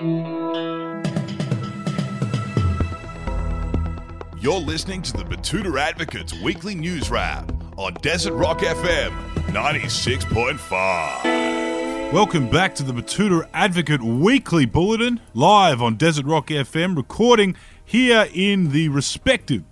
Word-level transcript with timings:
You're 0.00 1.02
listening 4.60 5.02
to 5.02 5.12
the 5.12 5.24
Betoota 5.24 5.76
Advocates 5.76 6.40
Weekly 6.40 6.76
News 6.76 7.10
Wrap 7.10 7.50
on 7.76 7.94
Desert 7.94 8.34
Rock 8.34 8.60
FM 8.60 9.10
96.5. 9.46 12.12
Welcome 12.12 12.48
back 12.48 12.76
to 12.76 12.84
the 12.84 12.92
Betoota 12.92 13.48
Advocate 13.52 14.00
Weekly 14.00 14.66
Bulletin, 14.66 15.18
live 15.34 15.82
on 15.82 15.96
Desert 15.96 16.26
Rock 16.26 16.46
FM, 16.46 16.96
recording 16.96 17.56
here 17.84 18.28
in 18.32 18.70
the 18.70 18.90
respective 18.90 19.64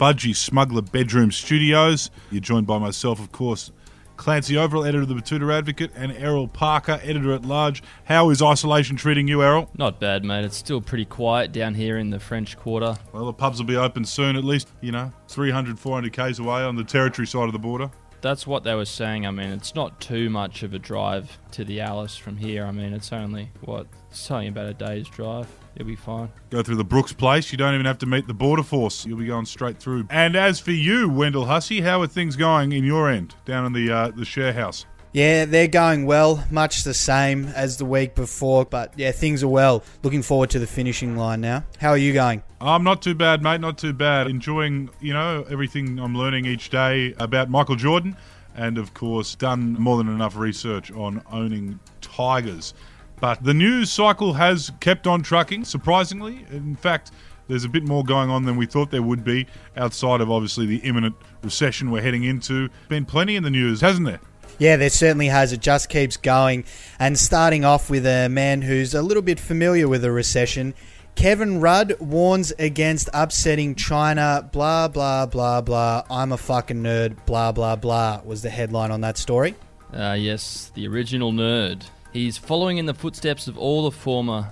Budgie 0.00 0.34
Smuggler 0.34 0.80
Bedroom 0.80 1.30
Studios. 1.30 2.10
You're 2.30 2.40
joined 2.40 2.66
by 2.66 2.78
myself, 2.78 3.20
of 3.20 3.30
course, 3.30 3.72
Clancy 4.16 4.54
Overell, 4.54 4.86
editor 4.86 5.02
of 5.02 5.08
the 5.08 5.14
Betoota 5.14 5.52
Advocate, 5.56 5.90
and 5.94 6.12
Errol 6.12 6.48
Parker, 6.48 7.00
editor 7.02 7.32
at 7.32 7.44
large. 7.44 7.82
How 8.04 8.30
is 8.30 8.42
isolation 8.42 8.96
treating 8.96 9.28
you, 9.28 9.42
Errol? 9.42 9.70
Not 9.76 10.00
bad, 10.00 10.24
mate. 10.24 10.44
It's 10.44 10.56
still 10.56 10.80
pretty 10.80 11.04
quiet 11.04 11.52
down 11.52 11.74
here 11.74 11.98
in 11.98 12.10
the 12.10 12.18
French 12.20 12.56
Quarter. 12.56 12.96
Well, 13.12 13.26
the 13.26 13.32
pubs 13.32 13.58
will 13.58 13.66
be 13.66 13.76
open 13.76 14.04
soon, 14.04 14.36
at 14.36 14.44
least, 14.44 14.68
you 14.80 14.92
know, 14.92 15.12
300, 15.28 15.78
400 15.78 16.12
k's 16.12 16.38
away 16.38 16.62
on 16.62 16.76
the 16.76 16.84
territory 16.84 17.26
side 17.26 17.44
of 17.44 17.52
the 17.52 17.58
border. 17.58 17.90
That's 18.20 18.46
what 18.46 18.64
they 18.64 18.74
were 18.74 18.84
saying. 18.84 19.26
I 19.26 19.30
mean, 19.30 19.50
it's 19.50 19.74
not 19.74 20.00
too 20.00 20.30
much 20.30 20.62
of 20.62 20.74
a 20.74 20.78
drive 20.78 21.38
to 21.52 21.64
the 21.64 21.80
Alice 21.80 22.16
from 22.16 22.36
here. 22.36 22.64
I 22.64 22.72
mean, 22.72 22.92
it's 22.92 23.12
only, 23.12 23.50
what, 23.60 23.86
it's 24.10 24.30
only 24.30 24.48
about 24.48 24.66
a 24.66 24.74
day's 24.74 25.08
drive. 25.08 25.48
You'll 25.76 25.88
be 25.88 25.96
fine. 25.96 26.30
Go 26.50 26.62
through 26.62 26.76
the 26.76 26.84
Brooks 26.84 27.12
place. 27.12 27.52
You 27.52 27.58
don't 27.58 27.74
even 27.74 27.86
have 27.86 27.98
to 27.98 28.06
meet 28.06 28.26
the 28.26 28.34
border 28.34 28.62
force. 28.62 29.04
You'll 29.04 29.18
be 29.18 29.26
going 29.26 29.44
straight 29.44 29.78
through. 29.78 30.06
And 30.10 30.34
as 30.34 30.58
for 30.58 30.72
you, 30.72 31.08
Wendell 31.08 31.44
Hussey, 31.44 31.82
how 31.82 32.00
are 32.00 32.06
things 32.06 32.34
going 32.34 32.72
in 32.72 32.82
your 32.82 33.10
end 33.10 33.34
down 33.44 33.66
in 33.66 33.72
the 33.72 33.92
uh, 33.92 34.08
the 34.08 34.24
share 34.24 34.54
house? 34.54 34.86
Yeah, 35.16 35.46
they're 35.46 35.66
going 35.66 36.04
well, 36.04 36.44
much 36.50 36.84
the 36.84 36.92
same 36.92 37.46
as 37.46 37.78
the 37.78 37.86
week 37.86 38.14
before. 38.14 38.66
But 38.66 38.92
yeah, 38.98 39.12
things 39.12 39.42
are 39.42 39.48
well. 39.48 39.82
Looking 40.02 40.20
forward 40.20 40.50
to 40.50 40.58
the 40.58 40.66
finishing 40.66 41.16
line 41.16 41.40
now. 41.40 41.64
How 41.78 41.88
are 41.88 41.96
you 41.96 42.12
going? 42.12 42.42
I'm 42.60 42.84
not 42.84 43.00
too 43.00 43.14
bad, 43.14 43.42
mate. 43.42 43.62
Not 43.62 43.78
too 43.78 43.94
bad. 43.94 44.26
Enjoying, 44.26 44.90
you 45.00 45.14
know, 45.14 45.46
everything 45.48 45.98
I'm 45.98 46.14
learning 46.14 46.44
each 46.44 46.68
day 46.68 47.14
about 47.16 47.48
Michael 47.48 47.76
Jordan, 47.76 48.14
and 48.56 48.76
of 48.76 48.92
course, 48.92 49.34
done 49.34 49.72
more 49.80 49.96
than 49.96 50.08
enough 50.08 50.36
research 50.36 50.92
on 50.92 51.22
owning 51.32 51.80
tigers. 52.02 52.74
But 53.18 53.42
the 53.42 53.54
news 53.54 53.90
cycle 53.90 54.34
has 54.34 54.70
kept 54.80 55.06
on 55.06 55.22
trucking, 55.22 55.64
surprisingly. 55.64 56.44
In 56.50 56.76
fact, 56.76 57.12
there's 57.48 57.64
a 57.64 57.70
bit 57.70 57.84
more 57.84 58.04
going 58.04 58.28
on 58.28 58.44
than 58.44 58.58
we 58.58 58.66
thought 58.66 58.90
there 58.90 59.00
would 59.00 59.24
be 59.24 59.46
outside 59.78 60.20
of 60.20 60.30
obviously 60.30 60.66
the 60.66 60.76
imminent 60.78 61.14
recession 61.42 61.90
we're 61.90 62.02
heading 62.02 62.24
into. 62.24 62.68
Been 62.90 63.06
plenty 63.06 63.36
in 63.36 63.44
the 63.44 63.50
news, 63.50 63.80
hasn't 63.80 64.04
there? 64.04 64.20
Yeah, 64.58 64.76
there 64.76 64.90
certainly 64.90 65.26
has. 65.28 65.52
It 65.52 65.60
just 65.60 65.88
keeps 65.88 66.16
going. 66.16 66.64
And 66.98 67.18
starting 67.18 67.64
off 67.64 67.90
with 67.90 68.06
a 68.06 68.28
man 68.28 68.62
who's 68.62 68.94
a 68.94 69.02
little 69.02 69.22
bit 69.22 69.38
familiar 69.38 69.88
with 69.88 70.04
a 70.04 70.10
recession. 70.10 70.74
Kevin 71.14 71.60
Rudd 71.60 71.98
warns 71.98 72.52
against 72.58 73.08
upsetting 73.14 73.74
China, 73.74 74.48
blah, 74.52 74.88
blah, 74.88 75.26
blah, 75.26 75.62
blah. 75.62 76.04
I'm 76.10 76.32
a 76.32 76.36
fucking 76.36 76.82
nerd, 76.82 77.24
blah, 77.24 77.52
blah, 77.52 77.76
blah, 77.76 78.20
was 78.24 78.42
the 78.42 78.50
headline 78.50 78.90
on 78.90 79.00
that 79.00 79.16
story. 79.16 79.54
Uh, 79.92 80.16
yes, 80.18 80.70
the 80.74 80.86
original 80.86 81.32
nerd. 81.32 81.84
He's 82.12 82.36
following 82.36 82.76
in 82.78 82.86
the 82.86 82.94
footsteps 82.94 83.48
of 83.48 83.56
all 83.56 83.84
the 83.84 83.90
former 83.90 84.50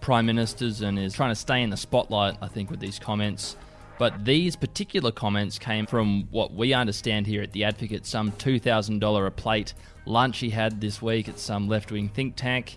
prime 0.00 0.24
ministers 0.24 0.80
and 0.80 0.98
is 0.98 1.12
trying 1.12 1.30
to 1.30 1.36
stay 1.36 1.62
in 1.62 1.70
the 1.70 1.76
spotlight, 1.76 2.36
I 2.40 2.48
think, 2.48 2.70
with 2.70 2.80
these 2.80 2.98
comments. 2.98 3.56
But 3.98 4.24
these 4.24 4.56
particular 4.56 5.10
comments 5.10 5.58
came 5.58 5.86
from 5.86 6.28
what 6.30 6.52
we 6.52 6.74
understand 6.74 7.26
here 7.26 7.42
at 7.42 7.52
The 7.52 7.64
Advocate 7.64 8.04
some 8.04 8.32
$2,000 8.32 9.26
a 9.26 9.30
plate 9.30 9.74
lunch 10.04 10.38
he 10.38 10.50
had 10.50 10.80
this 10.80 11.00
week 11.00 11.28
at 11.28 11.38
some 11.38 11.68
left 11.68 11.90
wing 11.90 12.08
think 12.08 12.36
tank. 12.36 12.76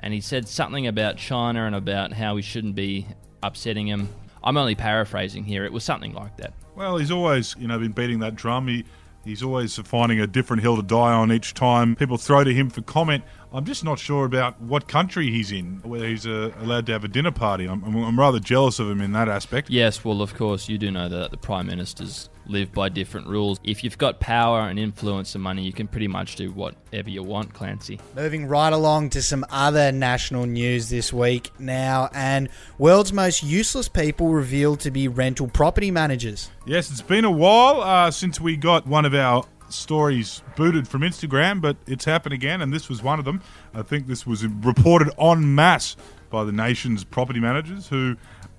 And 0.00 0.12
he 0.12 0.20
said 0.20 0.46
something 0.46 0.86
about 0.86 1.16
China 1.16 1.64
and 1.64 1.74
about 1.74 2.12
how 2.12 2.34
we 2.34 2.42
shouldn't 2.42 2.74
be 2.74 3.06
upsetting 3.42 3.86
him. 3.86 4.08
I'm 4.44 4.56
only 4.56 4.74
paraphrasing 4.74 5.44
here. 5.44 5.64
It 5.64 5.72
was 5.72 5.84
something 5.84 6.12
like 6.12 6.36
that. 6.36 6.52
Well, 6.76 6.98
he's 6.98 7.10
always, 7.10 7.56
you 7.58 7.66
know, 7.66 7.78
been 7.78 7.92
beating 7.92 8.20
that 8.20 8.36
drum. 8.36 8.68
He, 8.68 8.84
he's 9.24 9.42
always 9.42 9.76
finding 9.76 10.20
a 10.20 10.26
different 10.26 10.62
hill 10.62 10.76
to 10.76 10.82
die 10.82 11.12
on 11.12 11.32
each 11.32 11.54
time 11.54 11.96
people 11.96 12.16
throw 12.16 12.44
to 12.44 12.54
him 12.54 12.70
for 12.70 12.82
comment. 12.82 13.24
I'm 13.52 13.64
just 13.64 13.82
not 13.82 13.98
sure 13.98 14.26
about 14.26 14.60
what 14.60 14.88
country 14.88 15.30
he's 15.30 15.52
in, 15.52 15.80
whether 15.82 16.06
he's 16.06 16.26
uh, 16.26 16.52
allowed 16.60 16.84
to 16.86 16.92
have 16.92 17.04
a 17.04 17.08
dinner 17.08 17.30
party. 17.30 17.66
I'm, 17.66 17.82
I'm, 17.82 17.96
I'm 17.96 18.18
rather 18.18 18.38
jealous 18.38 18.78
of 18.78 18.90
him 18.90 19.00
in 19.00 19.12
that 19.12 19.28
aspect. 19.28 19.70
Yes, 19.70 20.04
well, 20.04 20.20
of 20.20 20.34
course, 20.34 20.68
you 20.68 20.76
do 20.76 20.90
know 20.90 21.08
that 21.08 21.30
the 21.30 21.38
prime 21.38 21.66
ministers 21.66 22.28
live 22.46 22.72
by 22.72 22.88
different 22.88 23.26
rules. 23.26 23.58
If 23.64 23.84
you've 23.84 23.96
got 23.98 24.20
power 24.20 24.60
and 24.60 24.78
influence 24.78 25.34
and 25.34 25.42
money, 25.42 25.62
you 25.62 25.72
can 25.72 25.86
pretty 25.86 26.08
much 26.08 26.36
do 26.36 26.50
whatever 26.50 27.08
you 27.08 27.22
want, 27.22 27.54
Clancy. 27.54 28.00
Moving 28.14 28.46
right 28.46 28.72
along 28.72 29.10
to 29.10 29.22
some 29.22 29.44
other 29.50 29.92
national 29.92 30.46
news 30.46 30.90
this 30.90 31.12
week 31.12 31.50
now, 31.58 32.10
and 32.12 32.48
world's 32.78 33.12
most 33.12 33.42
useless 33.42 33.88
people 33.88 34.28
revealed 34.28 34.80
to 34.80 34.90
be 34.90 35.08
rental 35.08 35.48
property 35.48 35.90
managers. 35.90 36.50
Yes, 36.66 36.90
it's 36.90 37.02
been 37.02 37.24
a 37.24 37.30
while 37.30 37.80
uh, 37.80 38.10
since 38.10 38.40
we 38.40 38.56
got 38.56 38.86
one 38.86 39.04
of 39.04 39.14
our 39.14 39.44
stories 39.68 40.42
booted 40.56 40.88
from 40.88 41.02
Instagram, 41.02 41.60
but 41.60 41.76
it's 41.86 42.04
happened 42.04 42.34
again, 42.34 42.60
and 42.60 42.72
this 42.72 42.88
was 42.88 43.02
one 43.02 43.18
of 43.18 43.24
them. 43.24 43.42
I 43.74 43.82
think 43.82 44.06
this 44.06 44.26
was 44.26 44.46
reported 44.46 45.10
en 45.18 45.54
masse 45.54 45.96
by 46.30 46.44
the 46.44 46.52
nation's 46.52 47.04
property 47.04 47.40
managers 47.40 47.88
who, 47.88 48.16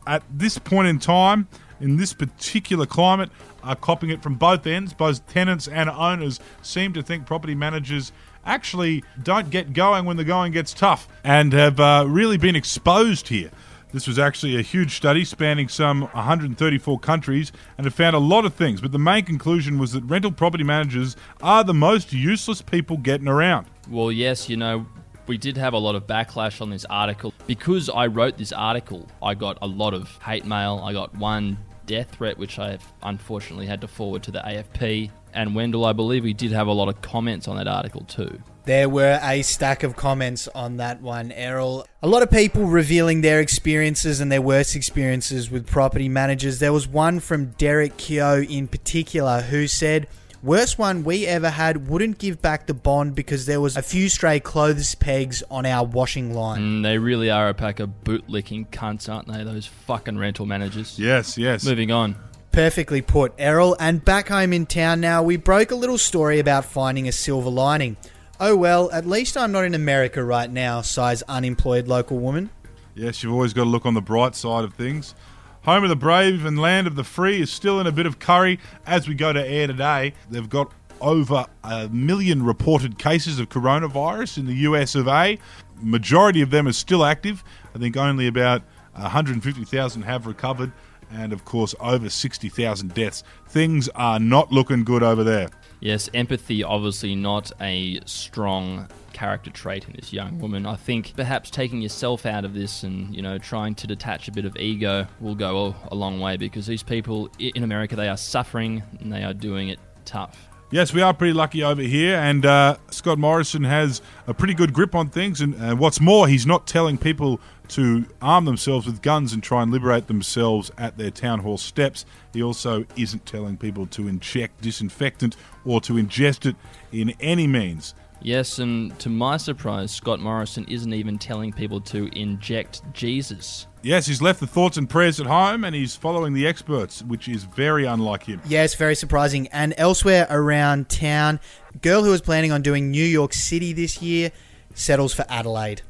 at 0.08 0.24
this 0.32 0.58
point 0.58 0.88
in 0.88 1.00
time, 1.00 1.48
in 1.80 1.98
this 1.98 2.14
particular 2.14 2.86
climate, 2.86 3.30
are 3.64 3.76
copping 3.76 4.10
it 4.10 4.22
from 4.22 4.36
both 4.36 4.66
ends. 4.66 4.94
Both 4.94 5.28
tenants 5.28 5.68
and 5.68 5.90
owners 5.90 6.40
seem 6.62 6.94
to 6.94 7.02
think 7.02 7.26
property 7.26 7.56
managers 7.56 8.12
actually 8.46 9.04
don't 9.22 9.50
get 9.50 9.74
going 9.74 10.06
when 10.06 10.18
the 10.18 10.24
going 10.24 10.52
gets 10.52 10.74
tough 10.74 11.08
and 11.24 11.54
have 11.54 11.80
uh, 11.80 12.06
really 12.08 12.38
been 12.38 12.56
exposed 12.56 13.28
here. 13.28 13.52
This 13.92 14.06
was 14.06 14.20
actually 14.20 14.56
a 14.56 14.62
huge 14.62 14.96
study 14.96 15.26
spanning 15.26 15.68
some 15.68 16.02
134 16.02 17.00
countries 17.00 17.52
and 17.78 17.88
it 17.88 17.90
found 17.90 18.16
a 18.16 18.20
lot 18.20 18.46
of 18.46 18.54
things, 18.54 18.82
but 18.82 18.92
the 18.92 19.00
main 19.00 19.26
conclusion 19.26 19.80
was 19.80 19.94
that 19.94 20.04
rental 20.04 20.32
property 20.32 20.64
managers 20.64 21.16
are 21.42 21.64
the 21.64 21.74
most 21.74 22.14
useless 22.14 22.62
people 22.62 22.98
getting 22.98 23.28
around. 23.28 23.66
Well, 23.90 24.12
yes, 24.12 24.48
you 24.48 24.58
know, 24.58 24.86
we 25.26 25.40
did 25.40 25.58
have 25.58 25.74
a 25.74 25.78
lot 25.78 25.96
of 25.96 26.06
backlash 26.06 26.62
on 26.62 26.70
this 26.70 26.86
article. 26.86 27.34
Because 27.48 27.90
I 27.90 28.06
wrote 28.06 28.38
this 28.38 28.52
article, 28.52 29.08
I 29.24 29.34
got 29.34 29.58
a 29.64 29.68
lot 29.68 29.96
of 29.96 30.08
hate 30.24 30.46
mail. 30.46 30.82
I 30.84 30.94
got 30.94 31.16
one 31.16 31.58
death 31.90 32.12
threat, 32.12 32.38
which 32.38 32.60
I've 32.60 32.86
unfortunately 33.02 33.66
had 33.66 33.82
to 33.82 33.88
forward 33.88 34.22
to 34.24 34.32
the 34.32 34.40
AFP. 34.40 35.10
And 35.34 35.56
Wendell, 35.56 35.86
I 35.86 35.94
believe 35.94 36.24
we 36.24 36.34
did 36.34 36.52
have 36.52 36.68
a 36.68 36.72
lot 36.72 36.88
of 36.88 37.02
comments 37.02 37.48
on 37.48 37.58
that 37.58 37.68
article 37.68 38.02
too. 38.02 38.40
There 38.66 38.88
were 38.88 39.20
a 39.24 39.42
stack 39.42 39.82
of 39.82 39.96
comments 39.96 40.48
on 40.50 40.78
that 40.78 41.02
one, 41.02 41.32
Errol. 41.32 41.88
A 42.04 42.08
lot 42.08 42.22
of 42.22 42.30
people 42.30 42.66
revealing 42.66 43.22
their 43.22 43.40
experiences 43.40 44.22
and 44.22 44.32
their 44.32 44.42
worst 44.42 44.76
experiences 44.76 45.50
with 45.50 45.66
property 45.66 46.08
managers. 46.08 46.60
There 46.60 46.72
was 46.72 46.88
one 46.88 47.20
from 47.20 47.48
Derek 47.58 47.98
Keogh 47.98 48.44
in 48.44 48.68
particular 48.68 49.42
who 49.42 49.68
said, 49.68 50.08
Worst 50.42 50.80
one 50.80 51.04
we 51.04 51.28
ever 51.28 51.50
had 51.50 51.90
wouldn't 51.90 52.18
give 52.18 52.42
back 52.42 52.66
the 52.66 52.74
bond 52.74 53.14
because 53.14 53.46
there 53.46 53.60
was 53.60 53.76
a 53.76 53.82
few 53.82 54.08
stray 54.08 54.40
clothes 54.40 54.96
pegs 54.96 55.44
on 55.52 55.66
our 55.66 55.86
washing 55.86 56.34
line. 56.34 56.62
Mm, 56.62 56.84
they 56.84 56.98
really 56.98 57.30
are 57.30 57.50
a 57.50 57.54
pack 57.54 57.82
of 57.82 57.90
bootlicking 58.06 58.68
cunts, 58.70 59.14
aren't 59.14 59.28
they? 59.28 59.44
Those 59.44 59.66
fucking 59.66 60.18
rental 60.18 60.46
managers. 60.46 60.98
Yes, 60.98 61.38
yes. 61.38 61.66
Moving 61.66 61.92
on. 61.92 62.16
Perfectly 62.54 63.02
put, 63.02 63.34
Errol. 63.38 63.76
And 63.82 64.04
back 64.04 64.30
home 64.30 64.54
in 64.54 64.66
town 64.66 65.02
now, 65.02 65.22
we 65.24 65.36
broke 65.36 65.72
a 65.72 65.76
little 65.76 65.98
story 65.98 66.40
about 66.40 66.64
finding 66.64 67.10
a 67.10 67.12
silver 67.12 67.50
lining. 67.50 67.98
Oh 68.40 68.56
well, 68.56 68.90
at 68.92 69.06
least 69.06 69.36
I'm 69.36 69.52
not 69.52 69.66
in 69.66 69.76
America 69.76 70.24
right 70.24 70.50
now, 70.50 70.80
sighs 70.80 71.22
unemployed 71.24 71.90
local 71.90 72.18
woman. 72.18 72.50
Yes, 72.96 73.22
you've 73.24 73.34
always 73.34 73.54
got 73.54 73.66
to 73.66 73.70
look 73.70 73.86
on 73.86 73.94
the 73.94 74.02
bright 74.02 74.36
side 74.36 74.64
of 74.64 74.74
things. 74.74 75.16
Home 75.64 75.84
of 75.84 75.90
the 75.90 75.96
brave 75.96 76.46
and 76.46 76.58
land 76.58 76.88
of 76.88 76.96
the 76.96 77.04
free 77.04 77.42
is 77.42 77.52
still 77.52 77.82
in 77.82 77.88
a 77.88 77.92
bit 77.92 78.06
of 78.06 78.18
curry 78.18 78.60
as 78.86 79.10
we 79.10 79.14
go 79.14 79.34
to 79.34 79.46
air 79.46 79.68
today. 79.68 80.14
They've 80.30 80.50
got 80.50 80.72
over 81.02 81.46
a 81.64 81.90
million 81.90 82.44
reported 82.44 82.98
cases 82.98 83.40
of 83.40 83.50
coronavirus 83.50 84.38
in 84.38 84.46
the 84.46 84.54
US 84.54 84.96
of 84.96 85.08
A. 85.08 85.38
Majority 85.82 86.42
of 86.42 86.50
them 86.50 86.68
are 86.68 86.74
still 86.74 87.04
active. 87.04 87.44
I 87.76 87.78
think 87.78 87.98
only 87.98 88.28
about 88.28 88.64
150,000 88.94 90.02
have 90.04 90.26
recovered, 90.26 90.72
and 91.12 91.34
of 91.34 91.44
course, 91.44 91.76
over 91.82 92.10
60,000 92.10 92.94
deaths. 92.94 93.24
Things 93.48 93.90
are 93.90 94.20
not 94.20 94.52
looking 94.52 94.84
good 94.86 95.04
over 95.04 95.24
there. 95.24 95.50
Yes, 95.80 96.10
empathy 96.14 96.64
obviously 96.64 97.16
not 97.16 97.52
a 97.62 98.02
strong 98.06 98.88
character 99.14 99.50
trait 99.50 99.86
in 99.86 99.94
this 99.94 100.12
young 100.12 100.40
woman. 100.40 100.66
I 100.66 100.76
think 100.76 101.14
perhaps 101.16 101.50
taking 101.50 101.82
yourself 101.82 102.26
out 102.26 102.46
of 102.46 102.54
this 102.54 102.84
and, 102.84 103.16
you 103.16 103.22
know, 103.22 103.38
trying 103.38 103.76
to 103.76 103.88
detach 103.88 104.28
a 104.28 104.32
bit 104.32 104.46
of 104.46 104.58
ego 104.58 105.08
will 105.20 105.36
go 105.36 105.76
a, 105.90 105.96
long 105.96 106.20
way 106.20 106.38
because 106.38 106.68
these 106.68 106.84
people 106.84 107.30
in 107.40 107.64
America, 107.64 107.96
they 107.96 108.08
are 108.08 108.18
suffering 108.18 108.84
and 109.00 109.12
they 109.12 109.24
are 109.24 109.34
doing 109.34 109.70
it 109.70 109.80
tough. 110.06 110.49
Yes, 110.72 110.94
we 110.94 111.02
are 111.02 111.16
pretty 111.16 111.34
lucky 111.34 111.64
over 111.64 111.82
here, 111.82 112.16
and 112.16 112.46
uh, 112.46 112.78
Scott 112.92 113.18
Morrison 113.18 113.64
has 113.64 114.04
a 114.28 114.36
pretty 114.36 114.54
good 114.54 114.72
grip 114.72 114.94
on 114.94 115.10
things. 115.10 115.42
And 115.42 115.60
uh, 115.60 115.76
what's 115.76 116.00
more, 116.00 116.28
he's 116.28 116.46
not 116.46 116.68
telling 116.68 116.96
people 117.00 117.42
to 117.70 118.06
arm 118.22 118.46
themselves 118.46 118.86
with 118.86 119.02
guns 119.02 119.34
and 119.34 119.42
try 119.42 119.64
and 119.64 119.72
liberate 119.72 120.06
themselves 120.06 120.72
at 120.78 120.96
their 120.96 121.10
town 121.10 121.40
hall 121.40 121.58
steps. 121.58 122.06
He 122.34 122.44
also 122.44 122.86
isn't 122.96 123.26
telling 123.26 123.58
people 123.58 123.88
to 123.88 124.08
inject 124.08 124.62
disinfectant 124.62 125.36
or 125.66 125.82
to 125.82 125.94
ingest 125.94 126.46
it 126.46 126.56
in 126.92 127.16
any 127.20 127.48
means. 127.48 127.96
Yes, 128.22 128.60
and 128.60 128.98
to 129.00 129.10
my 129.10 129.38
surprise, 129.38 129.92
Scott 129.92 130.20
Morrison 130.20 130.66
isn't 130.68 130.94
even 130.94 131.18
telling 131.18 131.54
people 131.54 131.80
to 131.82 132.10
inject 132.18 132.82
Jesus. 132.94 133.68
Yes, 133.82 134.06
he's 134.08 134.22
left 134.22 134.42
the 134.42 134.48
thoughts 134.48 134.76
and 134.76 134.90
prayers 134.90 135.22
at 135.22 135.26
home 135.26 135.64
and 135.64 135.74
he's 135.74 135.96
following 135.96 136.34
the 136.34 136.46
experts, 136.46 137.02
which 137.04 137.30
is 137.30 137.46
very 137.46 137.86
unlike 137.86 138.24
him. 138.24 138.42
Yes, 138.46 138.76
very 138.76 138.96
surprising. 138.96 139.48
And 139.48 139.74
elsewhere 139.78 140.28
around 140.30 140.90
town, 140.90 141.40
girl 141.82 142.04
who 142.04 142.12
was 142.12 142.22
planning 142.22 142.52
on 142.52 142.62
doing 142.62 142.92
New 142.92 143.06
York 143.06 143.34
City 143.34 143.72
this 143.72 144.02
year 144.02 144.32
settles 144.74 145.14
for 145.14 145.26
Adelaide. 145.30 145.82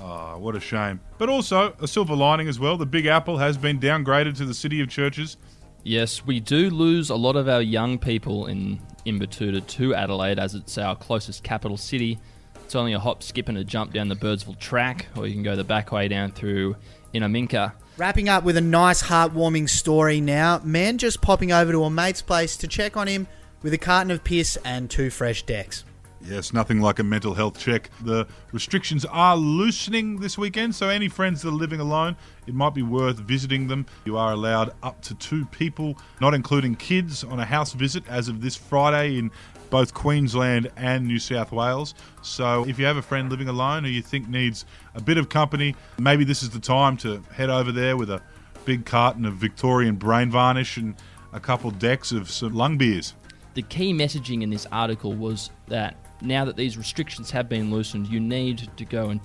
Ah, 0.00 0.36
what 0.36 0.56
a 0.56 0.60
shame. 0.60 1.00
But 1.16 1.28
also, 1.28 1.74
a 1.80 1.88
silver 1.88 2.14
lining 2.14 2.48
as 2.48 2.58
well. 2.58 2.76
The 2.76 2.86
Big 2.86 3.06
Apple 3.06 3.38
has 3.38 3.58
been 3.58 3.80
downgraded 3.80 4.36
to 4.36 4.44
the 4.44 4.54
City 4.54 4.80
of 4.80 4.88
Churches. 4.88 5.36
Yes, 5.84 6.26
we 6.26 6.40
do 6.40 6.70
lose 6.70 7.10
a 7.10 7.16
lot 7.16 7.36
of 7.36 7.48
our 7.48 7.62
young 7.62 7.98
people 7.98 8.46
in 8.46 8.80
in 9.04 9.18
Betoota 9.18 9.66
to 9.66 9.94
Adelaide 9.94 10.38
as 10.38 10.54
it's 10.54 10.76
our 10.76 10.94
closest 10.94 11.42
capital 11.42 11.76
city. 11.76 12.18
It's 12.56 12.74
only 12.74 12.92
a 12.92 12.98
hop, 12.98 13.22
skip, 13.22 13.48
and 13.48 13.56
a 13.56 13.64
jump 13.64 13.94
down 13.94 14.08
the 14.08 14.16
Birdsville 14.16 14.58
track, 14.58 15.06
or 15.16 15.26
you 15.26 15.32
can 15.32 15.42
go 15.42 15.56
the 15.56 15.64
back 15.64 15.90
way 15.90 16.08
down 16.08 16.32
through 16.32 16.76
Innamincka. 17.14 17.72
Wrapping 17.96 18.28
up 18.28 18.44
with 18.44 18.58
a 18.58 18.60
nice, 18.60 19.02
heartwarming 19.02 19.68
story 19.70 20.20
now. 20.20 20.60
Man 20.62 20.98
just 20.98 21.22
popping 21.22 21.50
over 21.50 21.72
to 21.72 21.84
a 21.84 21.90
mate's 21.90 22.20
place 22.20 22.58
to 22.58 22.68
check 22.68 22.96
on 22.96 23.06
him 23.06 23.26
with 23.62 23.72
a 23.72 23.78
carton 23.78 24.10
of 24.10 24.22
piss 24.22 24.58
and 24.64 24.90
two 24.90 25.08
fresh 25.08 25.42
decks. 25.44 25.84
Yes, 26.20 26.52
nothing 26.52 26.80
like 26.80 26.98
a 26.98 27.04
mental 27.04 27.34
health 27.34 27.58
check. 27.58 27.90
The 28.02 28.26
restrictions 28.52 29.04
are 29.04 29.36
loosening 29.36 30.20
this 30.20 30.36
weekend, 30.36 30.74
so 30.74 30.88
any 30.88 31.08
friends 31.08 31.42
that 31.42 31.48
are 31.48 31.52
living 31.52 31.80
alone, 31.80 32.16
it 32.46 32.54
might 32.54 32.74
be 32.74 32.82
worth 32.82 33.18
visiting 33.18 33.68
them. 33.68 33.86
You 34.04 34.16
are 34.16 34.32
allowed 34.32 34.72
up 34.82 35.00
to 35.02 35.14
two 35.14 35.46
people, 35.46 35.96
not 36.20 36.34
including 36.34 36.74
kids, 36.74 37.22
on 37.24 37.38
a 37.38 37.44
house 37.44 37.72
visit 37.72 38.02
as 38.08 38.28
of 38.28 38.40
this 38.40 38.56
Friday 38.56 39.18
in 39.18 39.30
both 39.70 39.94
Queensland 39.94 40.70
and 40.76 41.06
New 41.06 41.18
South 41.18 41.52
Wales. 41.52 41.94
So 42.22 42.66
if 42.66 42.78
you 42.78 42.86
have 42.86 42.96
a 42.96 43.02
friend 43.02 43.30
living 43.30 43.48
alone 43.48 43.84
who 43.84 43.90
you 43.90 44.02
think 44.02 44.28
needs 44.28 44.64
a 44.94 45.00
bit 45.00 45.18
of 45.18 45.28
company, 45.28 45.76
maybe 45.98 46.24
this 46.24 46.42
is 46.42 46.50
the 46.50 46.60
time 46.60 46.96
to 46.98 47.22
head 47.32 47.50
over 47.50 47.70
there 47.70 47.96
with 47.96 48.10
a 48.10 48.22
big 48.64 48.84
carton 48.84 49.24
of 49.24 49.34
Victorian 49.34 49.96
brain 49.96 50.30
varnish 50.30 50.76
and 50.78 50.94
a 51.32 51.40
couple 51.40 51.70
decks 51.70 52.12
of 52.12 52.30
some 52.30 52.54
lung 52.54 52.76
beers. 52.78 53.14
The 53.54 53.62
key 53.62 53.92
messaging 53.92 54.42
in 54.42 54.50
this 54.50 54.66
article 54.72 55.12
was 55.12 55.50
that 55.66 55.96
now 56.20 56.44
that 56.44 56.56
these 56.56 56.76
restrictions 56.76 57.30
have 57.30 57.48
been 57.48 57.70
loosened, 57.70 58.06
you 58.08 58.20
need 58.20 58.68
to 58.76 58.84
go 58.84 59.10
and 59.10 59.20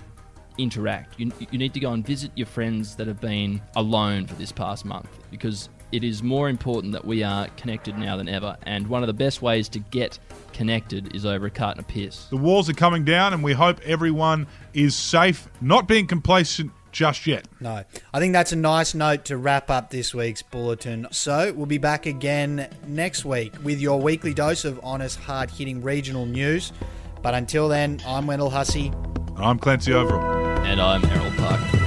interact. 0.57 1.19
You, 1.19 1.31
you 1.51 1.57
need 1.57 1.73
to 1.73 1.79
go 1.79 1.91
and 1.91 2.05
visit 2.05 2.31
your 2.35 2.47
friends 2.47 2.95
that 2.95 3.07
have 3.07 3.19
been 3.19 3.61
alone 3.75 4.27
for 4.27 4.35
this 4.35 4.51
past 4.51 4.85
month 4.85 5.09
because 5.31 5.69
it 5.91 6.03
is 6.03 6.23
more 6.23 6.49
important 6.49 6.91
that 6.93 7.05
we 7.05 7.23
are 7.23 7.47
connected 7.49 7.97
now 7.97 8.17
than 8.17 8.27
ever. 8.27 8.57
And 8.63 8.87
one 8.87 9.03
of 9.03 9.07
the 9.07 9.13
best 9.13 9.41
ways 9.41 9.69
to 9.69 9.79
get 9.79 10.17
connected 10.51 11.15
is 11.15 11.25
over 11.25 11.45
a 11.45 11.51
carton 11.51 11.79
of 11.79 11.87
piss. 11.87 12.25
The 12.25 12.37
walls 12.37 12.67
are 12.67 12.73
coming 12.73 13.05
down, 13.05 13.33
and 13.33 13.43
we 13.43 13.53
hope 13.53 13.79
everyone 13.81 14.47
is 14.73 14.95
safe, 14.95 15.47
not 15.61 15.87
being 15.87 16.07
complacent 16.07 16.71
just 16.93 17.27
yet. 17.27 17.45
No. 17.59 17.83
I 18.13 18.19
think 18.19 18.31
that's 18.31 18.53
a 18.53 18.55
nice 18.55 18.93
note 18.93 19.25
to 19.25 19.35
wrap 19.35 19.69
up 19.69 19.89
this 19.89 20.13
week's 20.13 20.41
bulletin. 20.41 21.07
So 21.11 21.51
we'll 21.51 21.65
be 21.65 21.77
back 21.77 22.05
again 22.05 22.69
next 22.87 23.25
week 23.25 23.53
with 23.63 23.81
your 23.81 23.99
weekly 23.99 24.33
dose 24.33 24.63
of 24.63 24.79
honest, 24.81 25.19
hard 25.19 25.51
hitting 25.51 25.81
regional 25.81 26.25
news. 26.25 26.71
But 27.21 27.33
until 27.33 27.67
then, 27.67 28.01
I'm 28.07 28.27
Wendell 28.27 28.49
Hussey. 28.49 28.93
I'm 29.35 29.59
Clancy 29.59 29.91
Overell. 29.91 30.59
And 30.65 30.79
I'm 30.79 31.03
Errol 31.05 31.31
Parker. 31.31 31.82